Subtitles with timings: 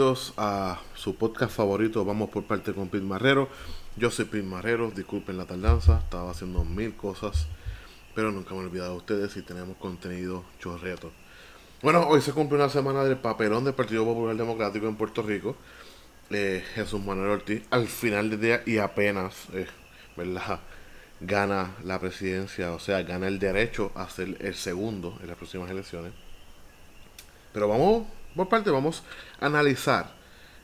[0.00, 3.50] A su podcast favorito, vamos por parte con Pete Marrero.
[3.96, 7.48] Yo soy Pete Marrero, disculpen la tardanza, estaba haciendo mil cosas,
[8.14, 11.12] pero nunca me he olvidado de ustedes y tenemos contenido chorreto.
[11.82, 15.54] Bueno, hoy se cumple una semana del papelón del Partido Popular Democrático en Puerto Rico.
[16.30, 19.66] Eh, Jesús Manuel Ortiz, al final del día y apenas, eh,
[20.16, 20.60] ¿verdad?
[21.20, 25.70] Gana la presidencia, o sea, gana el derecho a ser el segundo en las próximas
[25.70, 26.14] elecciones.
[27.52, 29.02] Pero vamos, por parte, vamos
[29.40, 30.12] a analizar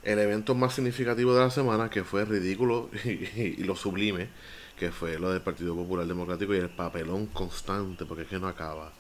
[0.03, 4.29] el evento más significativo de la semana, que fue ridículo y, lo sublime,
[4.79, 8.47] que fue lo del Partido Popular Democrático y el papelón constante, porque es que no
[8.47, 8.93] acaba.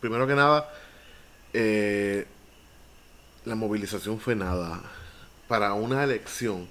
[0.00, 0.70] Primero que nada,
[1.52, 2.26] eh,
[3.44, 4.82] la movilización fue nada.
[5.48, 6.68] Para una elección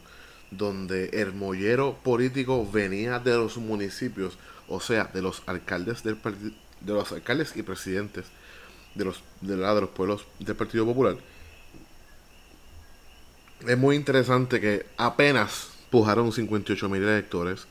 [0.52, 4.37] donde el mollero político venía de los municipios,
[4.67, 6.17] o sea, de los alcaldes del
[6.81, 8.25] de los alcaldes y presidentes
[8.95, 11.17] de los de, de los pueblos del Partido Popular.
[13.67, 17.67] Es muy interesante que apenas pujaron 58 mil electores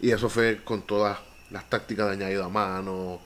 [0.00, 1.18] y eso fue con todas
[1.50, 3.20] las tácticas de añadido a mano,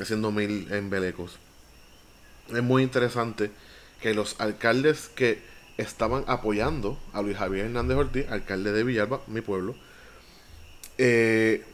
[0.00, 1.38] haciendo mil embelecos.
[2.48, 3.50] Es muy interesante
[4.00, 5.42] que los alcaldes que
[5.76, 9.74] estaban apoyando a Luis Javier Hernández Ortiz, alcalde de Villalba, mi pueblo,
[10.98, 11.64] eh,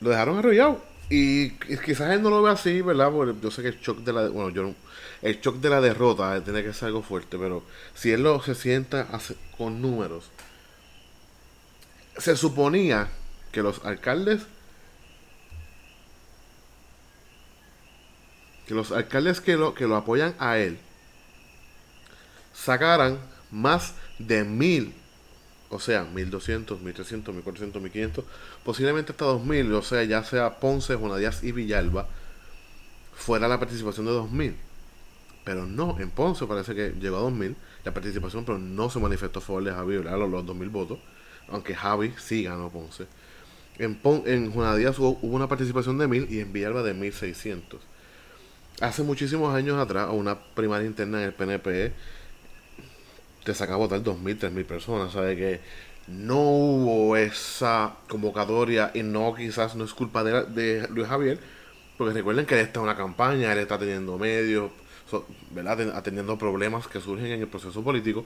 [0.00, 0.82] lo dejaron arrollado.
[1.10, 1.50] Y,
[1.84, 3.10] quizás él no lo ve así, ¿verdad?
[3.10, 4.74] Porque yo sé que el shock de la bueno, yo
[5.22, 7.62] el shock de la derrota tiene que ser algo fuerte, pero
[7.94, 9.06] si él lo se sienta
[9.56, 10.30] con números,
[12.18, 13.08] se suponía
[13.52, 14.42] que los alcaldes
[18.66, 20.78] que los alcaldes que lo, que lo apoyan a él
[22.54, 23.18] sacaran
[23.50, 24.94] más de mil,
[25.70, 28.24] o sea, 1200, 1300, 1400, 1500,
[28.64, 32.08] posiblemente hasta 2000, o sea, ya sea Ponce, Juana Díaz y Villalba,
[33.14, 34.56] fuera la participación de 2000.
[35.44, 39.40] Pero no, en Ponce parece que llegó a 2000 la participación, pero no se manifestó
[39.40, 40.98] a favor de Javi los, los 2000 votos,
[41.48, 43.06] aunque Javi sí ganó Ponce.
[43.78, 47.80] En, Pon, en hubo, hubo, una participación de 1000 y en Villalba de 1600
[48.80, 51.92] hace muchísimos años atrás, a una primaria interna en el PNP,
[53.44, 55.12] te sacaba votar 2.000, 3.000 personas.
[55.12, 55.60] ¿Sabe que
[56.06, 61.38] no hubo esa convocatoria y no quizás no es culpa de, de Luis Javier?
[61.96, 64.70] Porque recuerden que él está en una campaña, él está teniendo medios,
[65.50, 65.96] ¿verdad?
[65.96, 68.24] atendiendo problemas que surgen en el proceso político.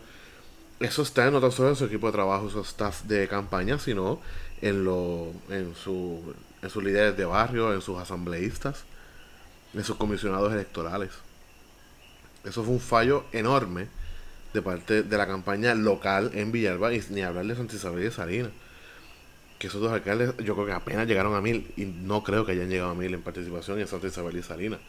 [0.81, 4.21] Eso está no tan solo en su equipo de trabajo, su staff de campaña, sino
[4.63, 8.85] en, lo, en, su, en sus líderes de barrio, en sus asambleístas
[9.73, 11.11] de sus comisionados electorales.
[12.45, 13.89] Eso fue un fallo enorme
[14.53, 18.11] de parte de la campaña local en Villalba y ni hablar de Santa Isabel y
[18.11, 18.51] Salinas.
[19.59, 22.53] Que esos dos alcaldes yo creo que apenas llegaron a mil y no creo que
[22.53, 24.81] hayan llegado a mil en participación en Santa Isabel y Salinas.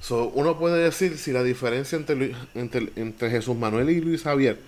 [0.00, 4.58] So, uno puede decir si la diferencia entre, entre, entre Jesús Manuel y Luis Javier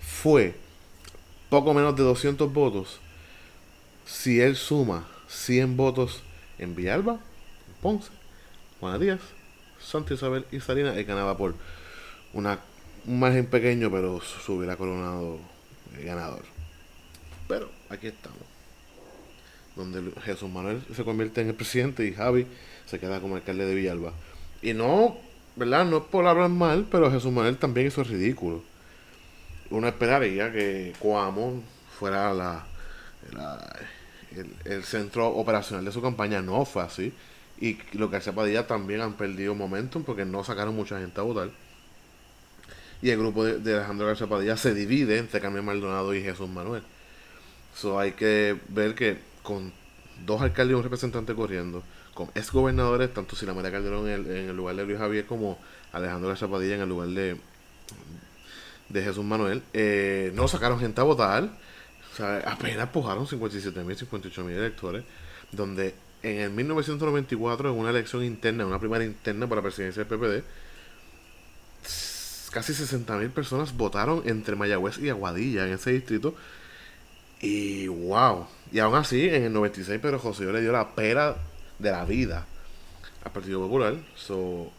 [0.00, 0.54] fue
[1.48, 2.98] poco menos de 200 votos,
[4.04, 6.22] si él suma 100 votos
[6.58, 7.20] en Villalba,
[7.80, 8.10] Ponce,
[8.80, 9.20] Juana Díaz,
[9.80, 11.54] Santa Isabel y Salinas, él ganaba por
[12.32, 12.58] una,
[13.06, 15.38] un margen pequeño, pero se hubiera coronado
[16.04, 16.42] ganador.
[17.48, 18.38] Pero aquí estamos.
[19.76, 22.46] Donde Jesús Manuel se convierte en el presidente y Javi
[22.86, 24.12] se queda como alcalde de Villalba.
[24.62, 25.18] Y no,
[25.54, 25.84] ¿verdad?
[25.84, 28.62] No es por hablar mal, pero Jesús Manuel también hizo ridículo.
[29.70, 31.62] Uno esperaría que Cuamo
[31.98, 32.66] fuera la,
[34.64, 36.40] el, centro operacional de su campaña.
[36.40, 37.12] No fue así.
[37.60, 41.50] Y los García Padilla también han perdido momentum porque no sacaron mucha gente a votar.
[43.02, 46.82] Y el grupo de, Alejandro García Padilla se divide entre Carmen Maldonado y Jesús Manuel.
[47.74, 49.72] So hay que ver que con
[50.24, 51.82] dos alcaldes y un representante corriendo,
[52.14, 55.58] con ex gobernadores, tanto Sila María Calderón en el, lugar de Luis Javier como
[55.92, 57.36] Alejandro García Padilla en el lugar de,
[58.88, 61.50] de Jesús Manuel, eh, no sacaron gente a votar.
[62.12, 65.04] O sea, apenas pujaron 57 mil, 58 mil electores,
[65.52, 70.02] donde en el 1994, en una elección interna, en una primaria interna para la presidencia
[70.02, 70.44] del PPD,
[72.56, 76.34] casi 60.000 personas votaron entre Mayagüez y Aguadilla en ese distrito.
[77.38, 78.46] Y wow.
[78.72, 81.36] Y aún así, en el 96, Pedro José le dio la pera
[81.78, 82.46] de la vida
[83.24, 83.96] al Partido Popular.
[84.14, 84.72] So,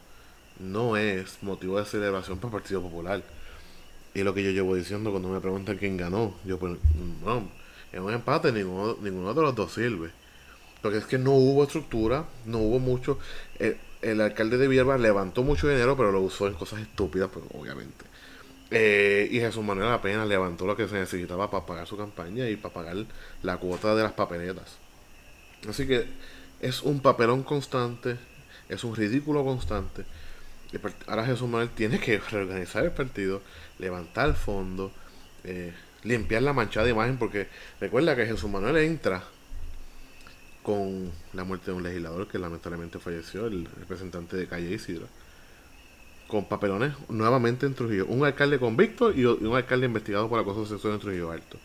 [0.59, 3.21] no es motivo de celebración para el Partido Popular.
[4.15, 6.79] Y lo que yo llevo diciendo cuando me preguntan quién ganó, yo pues,
[7.23, 7.47] no,
[7.93, 10.09] en un empate ninguno, ninguno de los dos sirve.
[10.81, 13.19] Porque es que no hubo estructura, no hubo mucho.
[14.01, 18.05] El, alcalde de Villalba levantó mucho dinero, pero lo usó en cosas estúpidas, pues, obviamente.
[18.69, 22.57] Eh, y Jesús Manuel apenas levantó lo que se necesitaba para pagar su campaña y
[22.57, 22.97] para pagar
[23.41, 24.77] la cuota de las papeletas.
[25.67, 26.05] Así que
[26.61, 28.17] es un papelón constante,
[28.69, 30.05] es un ridículo constante.
[31.07, 33.41] ahora Jesús Manuel tiene que reorganizar el partido,
[33.79, 34.91] levantar el fondo,
[35.43, 35.73] eh,
[36.03, 37.47] limpiar la manchada imagen, porque
[37.79, 39.23] recuerda que Jesús Manuel entra
[40.67, 45.07] con la muerte de un legislador que lamentablemente falleció, el representante de Calle Isidro
[46.27, 48.05] con papelones nuevamente en Trujillo.
[48.07, 51.57] Un alcalde convicto y un alcalde investigado por acoso sexual en Trujillo Alto.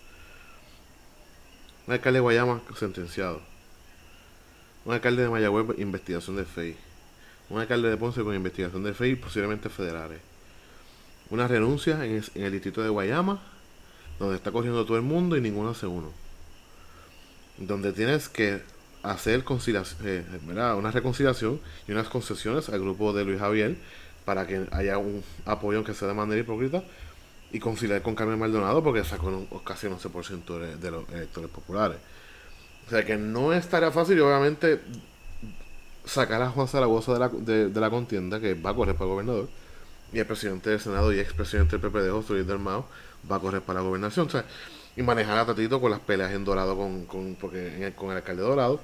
[1.88, 3.42] Un alcalde de Guayama sentenciado.
[4.84, 6.76] Un alcalde de Mayagüez, investigación de FEI.
[7.50, 10.20] Un alcalde de Ponce con investigación de FEI, posiblemente federales.
[11.28, 13.42] Una renuncia en el, distrito de Guayama,
[14.20, 16.12] donde está corriendo todo el mundo y ninguno hace uno.
[17.58, 18.62] Donde tienes que
[19.02, 19.44] hacer
[20.04, 23.76] eh, una reconciliación y unas concesiones al grupo de Luis Javier
[24.24, 26.84] para que haya un apoyo que sea de manera hipócrita
[27.50, 31.98] y conciliar con Carmen Maldonado porque sacó casi un 11% de, de los electores populares.
[32.86, 34.80] O sea que no estaría fácil y obviamente
[36.04, 39.48] sacar a Juan Zaragoza de la, de, la contienda que va a correr para gobernador
[40.12, 42.86] y el presidente del Senado y expresidente del PPD, José Luis Mao,
[43.30, 44.26] va a correr para la gobernación.
[44.26, 44.44] O sea,
[44.96, 48.42] y manejar a Tatito con las peleas en Dorado con, con, porque con el alcalde
[48.42, 48.80] Dorado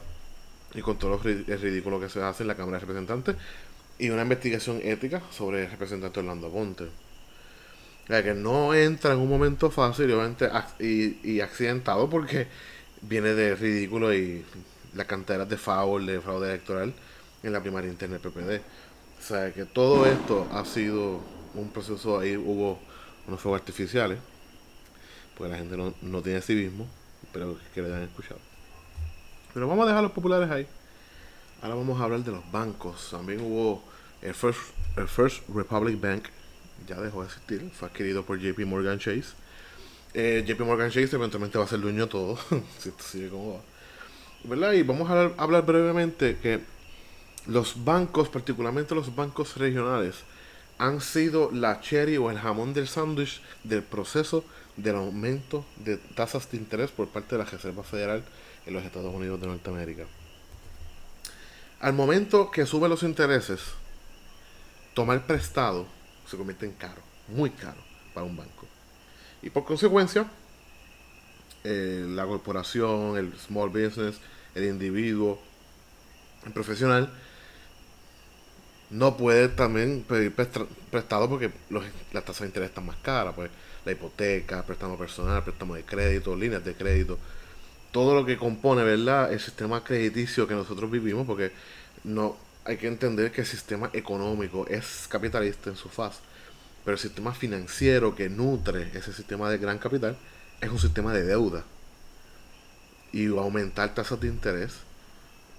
[0.74, 3.36] y con todo el ridículo que se hace en la Cámara de Representantes
[3.98, 6.84] y una investigación ética sobre el representante Orlando Ponte.
[6.84, 10.14] O sea, que no entra en un momento fácil
[10.78, 12.46] y, y accidentado porque
[13.02, 14.44] viene de ridículo y
[14.94, 16.94] las canteras de favor, de fraude electoral
[17.42, 18.60] en la primaria interna del PPD.
[19.18, 21.20] O sea, que todo esto ha sido
[21.54, 22.78] un proceso, ahí hubo
[23.26, 24.18] unos fuegos artificiales,
[25.38, 26.86] porque la gente no, no tiene civismo,
[27.32, 28.40] pero que le hayan escuchado.
[29.54, 30.66] Pero vamos a dejar los populares ahí.
[31.62, 33.08] Ahora vamos a hablar de los bancos.
[33.10, 33.82] También hubo
[34.20, 34.60] el First,
[34.96, 36.24] el First Republic Bank,
[36.88, 39.28] ya dejó de existir, fue adquirido por JP Morgan Chase.
[40.14, 42.38] Eh, JP Morgan Chase eventualmente va a ser dueño de todo,
[42.78, 43.60] si esto sigue como va.
[44.44, 44.72] ¿Verdad?
[44.72, 46.60] Y vamos a hablar, brevemente que
[47.46, 50.16] los bancos, particularmente los bancos regionales,
[50.78, 54.44] han sido la cherry o el jamón del sándwich del proceso
[54.76, 58.24] del aumento de tasas de interés por parte de la Reserva Federal
[58.64, 60.04] en los Estados Unidos de Norteamérica.
[61.80, 63.60] Al momento que suben los intereses,
[64.94, 65.86] tomar prestado
[66.28, 67.80] se convierte en caro, muy caro
[68.14, 68.66] para un banco.
[69.42, 70.26] Y por consecuencia,
[71.64, 74.16] eh, la corporación, el small business,
[74.54, 75.40] el individuo,
[76.46, 77.10] el profesional,
[78.90, 80.34] no puede también pedir
[80.90, 81.50] prestado porque
[82.12, 83.50] las tasas de interés están más caras, pues
[83.84, 87.18] la hipoteca, préstamo personal, préstamo de crédito, líneas de crédito,
[87.92, 89.32] todo lo que compone, ¿verdad?
[89.32, 91.52] El sistema crediticio que nosotros vivimos, porque
[92.04, 96.20] no hay que entender que el sistema económico es capitalista en su faz,
[96.84, 100.16] pero el sistema financiero que nutre ese sistema de gran capital
[100.60, 101.64] es un sistema de deuda.
[103.12, 104.72] Y aumentar tasas de interés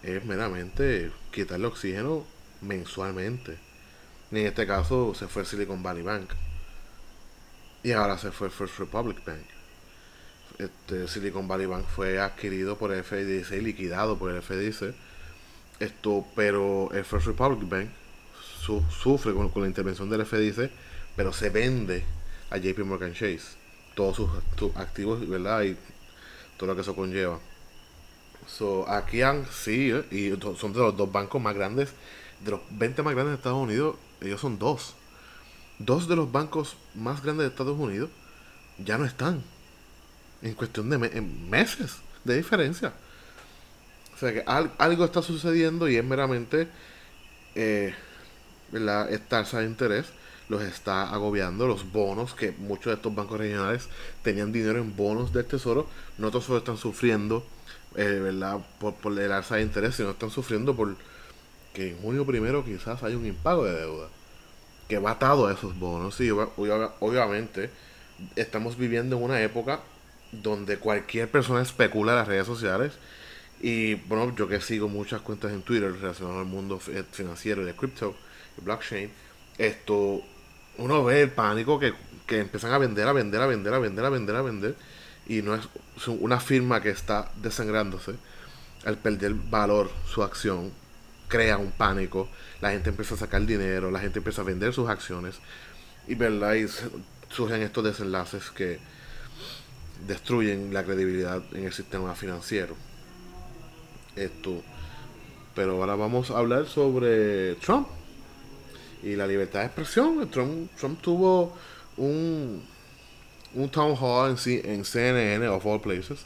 [0.03, 2.25] es meramente quitarle oxígeno
[2.61, 3.57] mensualmente.
[4.31, 6.29] En este caso se fue Silicon Valley Bank.
[7.83, 9.59] Y ahora se fue First Republic Bank
[10.59, 14.93] este, Silicon Valley Bank fue adquirido por el FDIC y liquidado por el FDIC.
[15.79, 17.89] Esto, pero el First Republic Bank
[18.91, 20.69] sufre con, la intervención del FDIC,
[21.15, 22.03] pero se vende
[22.49, 23.57] a JP Morgan Chase.
[23.95, 25.63] Todos sus, activos, ¿verdad?
[25.63, 25.77] Y
[26.57, 27.39] todo lo que eso conlleva.
[28.47, 31.93] So, aquí han, sí, eh, y son de los dos bancos más grandes,
[32.43, 34.95] de los 20 más grandes de Estados Unidos, ellos son dos.
[35.79, 38.09] Dos de los bancos más grandes de Estados Unidos
[38.77, 39.41] ya no están
[40.41, 42.93] en cuestión de meses de diferencia.
[44.15, 46.67] O sea que algo está sucediendo y es meramente
[47.55, 47.93] eh,
[48.71, 50.07] la tasa de interés
[50.49, 53.87] los está agobiando, los bonos, que muchos de estos bancos regionales
[54.23, 57.45] tenían dinero en bonos del tesoro, no todos están sufriendo
[57.95, 58.59] eh, ¿verdad?
[58.79, 60.95] Por, por el alza de interés, sino están sufriendo por
[61.81, 64.07] en junio primero quizás hay un impago de deuda
[64.87, 66.19] que va atado a esos bonos.
[66.19, 67.69] Y obviamente
[68.35, 69.79] estamos viviendo en una época
[70.31, 72.93] donde cualquier persona especula en las redes sociales.
[73.61, 77.75] Y bueno, yo que sigo muchas cuentas en Twitter relacionadas al mundo financiero y de
[77.75, 78.15] cripto
[78.57, 79.11] y blockchain,
[79.57, 80.21] esto,
[80.77, 81.93] uno ve el pánico que,
[82.25, 84.75] que empiezan a vender, a vender, a vender, a vender, a vender, a vender.
[85.27, 85.67] Y no es
[86.07, 88.13] una firma que está desangrándose
[88.85, 90.71] al perder valor su acción,
[91.29, 92.27] crea un pánico,
[92.59, 95.35] la gente empieza a sacar dinero, la gente empieza a vender sus acciones
[96.07, 96.55] y, ¿verdad?
[96.55, 96.65] y
[97.29, 98.79] surgen estos desenlaces que,
[100.07, 102.75] destruyen la credibilidad en el sistema financiero.
[104.15, 104.63] Esto.
[105.55, 107.87] Pero ahora vamos a hablar sobre Trump
[109.03, 110.29] y la libertad de expresión.
[110.29, 111.55] Trump, Trump tuvo
[111.97, 112.63] un,
[113.55, 116.19] un town hall en, en CNN, of all places.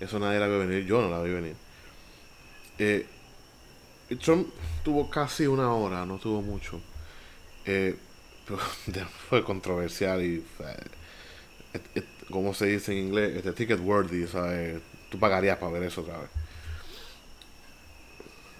[0.00, 1.54] Eso nadie la ve venir, yo no la vi venir.
[2.78, 3.06] Eh,
[4.14, 4.48] Trump
[4.84, 6.80] tuvo casi una hora, no tuvo mucho,
[7.64, 7.96] eh,
[9.28, 10.44] fue controversial y
[12.30, 14.80] como se dice en inglés, este ticket worthy, ¿sabes?
[15.10, 16.30] Tú pagarías para ver eso otra vez.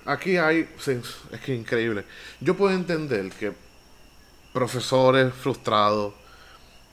[0.05, 0.69] Aquí hay,
[1.33, 2.05] es que increíble.
[2.41, 3.53] Yo puedo entender que
[4.53, 6.15] profesores frustrados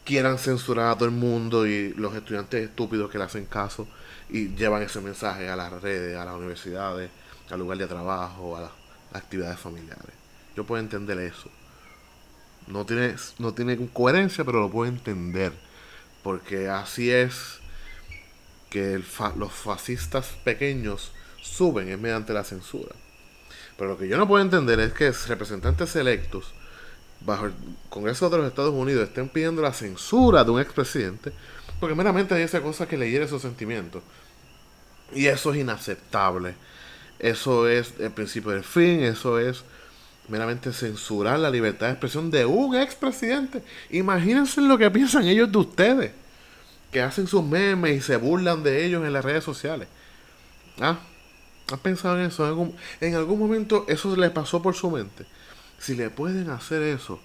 [0.04, 3.88] quieran censurar a todo el mundo y los estudiantes estúpidos que le hacen caso
[4.30, 7.10] y llevan ese mensaje a las redes, a las universidades,
[7.50, 8.72] al lugar de trabajo, a las
[9.14, 10.14] actividades familiares.
[10.56, 11.50] Yo puedo entender eso.
[12.68, 15.54] No tiene, no tiene coherencia, pero lo puedo entender.
[16.24, 17.60] Porque así es
[18.70, 19.02] que
[19.38, 22.96] los fascistas pequeños suben es mediante la censura.
[23.78, 26.54] Pero lo que yo no puedo entender es que representantes electos
[27.22, 27.54] bajo el
[27.90, 31.32] Congreso de los Estados Unidos estén pidiendo la censura de un expresidente
[31.84, 34.02] porque meramente dice cosas que le hiere sus sentimientos.
[35.14, 36.56] Y eso es inaceptable.
[37.24, 39.64] Eso es el principio del fin, eso es
[40.28, 43.64] meramente censurar la libertad de expresión de un expresidente.
[43.92, 46.12] Imagínense lo que piensan ellos de ustedes,
[46.92, 49.88] que hacen sus memes y se burlan de ellos en las redes sociales.
[50.82, 51.00] ¿Ah?
[51.72, 52.76] ¿Has pensado en eso?
[53.00, 55.26] ¿En algún, momento eso le pasó por su mente?
[55.80, 57.22] Si le pueden hacer eso,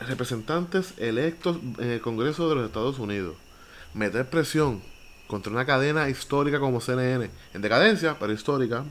[0.00, 3.36] representantes electos en el Congreso de los Estados Unidos,
[3.94, 4.82] meter presión
[5.26, 8.84] contra una cadena histórica como CNN, en decadencia, pero histórica,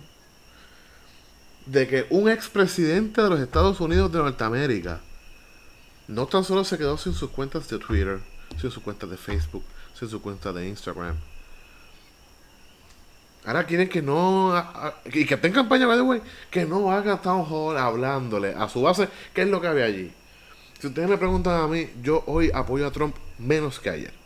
[1.65, 5.01] de que un expresidente de los Estados Unidos de Norteamérica
[6.07, 8.19] no tan solo se quedó sin sus cuentas de Twitter,
[8.59, 9.63] sin sus cuentas de Facebook,
[9.97, 11.15] sin su cuenta de Instagram.
[13.45, 14.53] Ahora quieren que no.
[15.05, 18.81] y que esté en campaña, by the que no haga town hall hablándole a su
[18.81, 20.11] base qué es lo que había allí.
[20.79, 24.24] Si ustedes me preguntan a mí, yo hoy apoyo a Trump menos que ayer.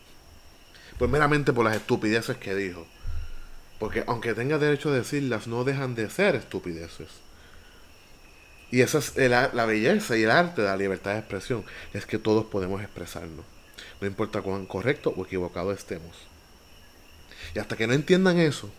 [1.00, 2.86] Pues meramente por las estupideces que dijo.
[3.78, 7.08] Porque aunque tenga derecho a decirlas, no dejan de ser estupideces.
[8.70, 11.64] Y esa es la belleza y el arte de la libertad de expresión.
[11.94, 13.46] Es que todos podemos expresarnos.
[14.02, 16.14] No importa cuán correcto o equivocado estemos.
[17.54, 18.70] Y hasta que no entiendan eso,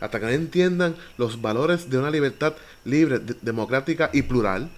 [0.00, 2.54] hasta que no entiendan los valores de una libertad
[2.86, 4.70] libre, democrática y plural,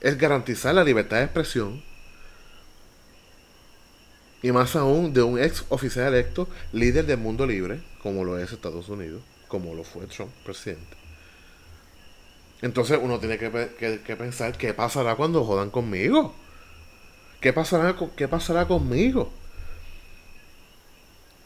[0.00, 1.82] es garantizar la libertad de expresión
[4.44, 8.52] y más aún de un ex oficial electo, líder del mundo libre, como lo es
[8.52, 10.94] Estados Unidos, como lo fue Trump, presidente.
[12.60, 16.34] Entonces uno tiene que, pensar qué pasará cuando jodan conmigo.
[17.40, 19.32] ¿Qué pasará, ¿Qué pasará conmigo?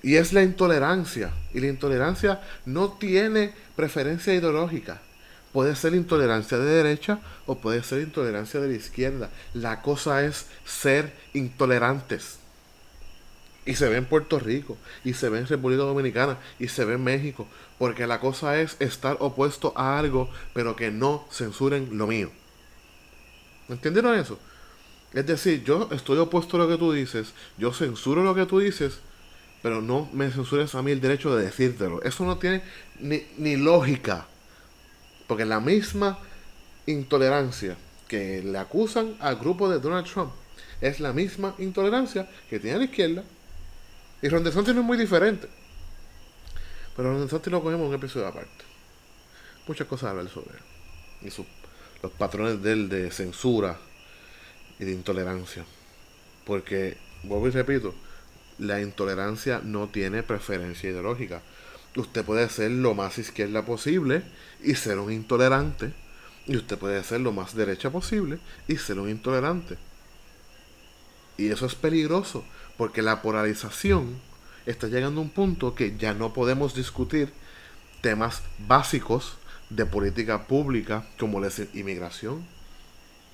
[0.02, 1.31] Y es la intolerancia.
[1.55, 5.00] Y la intolerancia no tiene preferencia ideológica.
[5.52, 9.31] Puede ser intolerancia de derecha o puede ser intolerancia de la izquierda.
[9.55, 12.38] La cosa es ser intolerantes.
[13.69, 16.95] Y se ve en Puerto Rico, y se ve en República Dominicana, y se ve
[16.95, 17.47] en México.
[17.79, 22.31] Porque la cosa es estar opuesto a algo, pero que no censuren lo mío.
[23.69, 24.39] ¿Entendieron eso?
[25.13, 28.59] Es decir, yo estoy opuesto a lo que tú dices, yo censuro lo que tú
[28.59, 29.01] dices,
[29.61, 32.01] pero no me censures a mí el derecho de decírtelo.
[32.03, 32.63] Eso no tiene
[33.01, 34.27] ni, ni lógica.
[35.27, 36.19] Porque la misma
[36.87, 37.77] intolerancia
[38.09, 40.33] que le acusan al grupo de Donald Trump
[40.81, 43.25] es la misma intolerancia que tiene la izquierda.
[44.21, 45.49] Y Ron DeSantis no es muy diferente.
[46.97, 48.65] Pero Ron DeSantis lo cogemos en un episodio aparte.
[49.67, 50.63] Muchas cosas a hablar sobre él.
[51.29, 51.31] Y
[52.03, 53.79] los patrones de él de censura
[54.79, 55.65] y de intolerancia.
[56.45, 57.95] Porque, vuelvo y repito,
[58.59, 61.43] la intolerancia no tiene preferencia ideológica.
[61.97, 64.23] Usted puede ser lo más izquierda posible
[64.63, 65.93] y ser un intolerante.
[66.47, 69.77] Y usted puede ser lo más derecha posible y ser un intolerante.
[71.37, 72.45] Y eso es peligroso,
[72.78, 74.18] porque la polarización
[74.64, 77.32] está llegando a un punto que ya no podemos discutir
[78.00, 79.37] temas básicos
[79.68, 82.47] de política pública como es inmigración,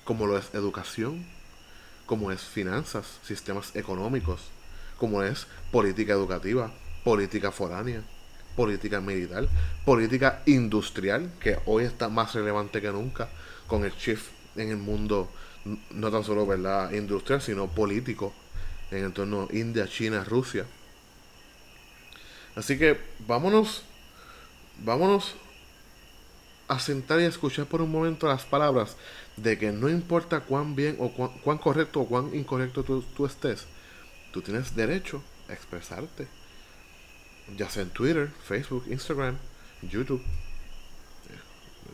[0.03, 1.25] como lo es educación,
[2.07, 4.41] como es finanzas, sistemas económicos,
[4.97, 6.71] como es política educativa,
[7.03, 8.01] política foránea,
[8.55, 9.47] política militar,
[9.85, 13.29] política industrial, que hoy está más relevante que nunca
[13.67, 14.25] con el shift
[14.55, 15.29] en el mundo,
[15.91, 16.91] no tan solo ¿verdad?
[16.93, 18.33] industrial, sino político,
[18.91, 20.65] en el entorno India, China, Rusia.
[22.55, 23.83] Así que vámonos,
[24.79, 25.35] vámonos
[26.67, 28.95] a sentar y a escuchar por un momento las palabras
[29.37, 33.65] de que no importa cuán bien o cuán, correcto o cuán incorrecto tú estés,
[34.31, 36.27] tú tienes derecho a expresarte.
[37.57, 39.37] Ya sea en Twitter, Facebook, Instagram,
[39.83, 40.23] YouTube,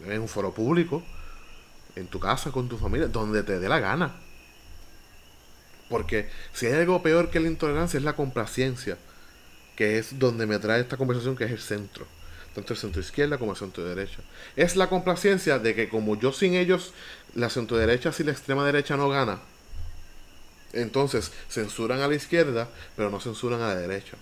[0.05, 1.03] en un foro público,
[1.95, 4.15] en tu casa, con tu familia, donde te dé la gana.
[5.91, 8.97] Porque si hay algo peor que la intolerancia es la complacencia,
[9.75, 12.07] que es donde me trae esta conversación, que es el centro.
[12.55, 14.19] tanto el centro izquierda como el centro derecha.
[14.55, 16.93] Es la complacencia de que como yo sin ellos,
[17.35, 19.39] la centro derecha si la extrema derecha no gana,
[20.73, 24.17] entonces censuran a la izquierda, pero no censuran a la derecha.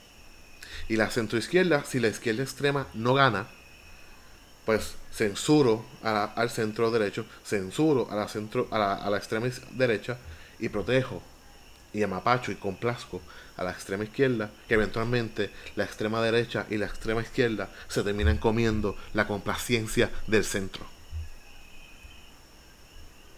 [0.88, 3.48] Y la centro izquierda, si la izquierda extrema no gana,
[4.66, 10.18] pues censuro al centro derecho, censuro a la, centro, a la extrema derecha
[10.60, 11.22] y protejo
[11.94, 13.22] y amapacho y complazco
[13.58, 18.38] a la extrema izquierda, que eventualmente la extrema derecha y la extrema izquierda se terminan
[18.38, 20.86] comiendo la complacencia del centro.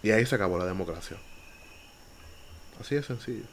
[0.03, 1.17] Y ahí se acabó la democracia.
[2.79, 3.45] Así de sencillo.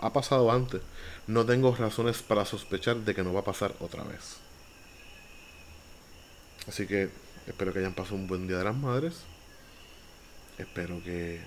[0.00, 0.80] Ha pasado antes.
[1.26, 4.38] No tengo razones para sospechar de que no va a pasar otra vez.
[6.66, 7.10] Así que
[7.46, 9.24] espero que hayan pasado un buen día de las madres.
[10.56, 11.42] Espero que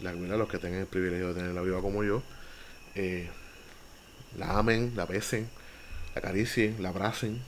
[0.00, 2.22] la, los que tengan el privilegio de tenerla viva como yo,
[2.94, 3.28] eh,
[4.36, 5.48] la amen, la besen,
[6.14, 7.40] la acaricien, la abracen.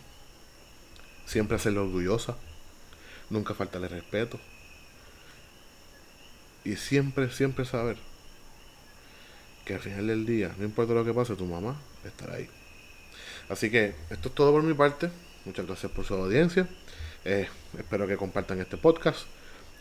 [1.26, 2.37] Siempre hacerla orgullosa.
[3.28, 4.40] Nunca faltarle respeto.
[6.64, 7.97] Y siempre, siempre saber
[9.64, 12.49] que al final del día, no importa lo que pase, tu mamá estará ahí.
[13.49, 15.11] Así que esto es todo por mi parte.
[15.45, 16.69] Muchas gracias por su audiencia.
[17.25, 19.26] Eh, espero que compartan este podcast,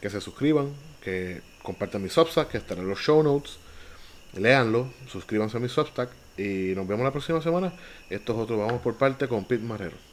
[0.01, 3.57] que se suscriban, que compartan mi Substack, que estará en los show notes.
[4.33, 7.73] Léanlo, suscríbanse a mi Substack y nos vemos la próxima semana.
[8.09, 10.08] Esto es otro Vamos por parte con Pete Marrero.